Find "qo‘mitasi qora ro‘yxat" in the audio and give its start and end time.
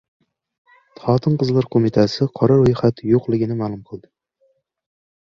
1.77-3.07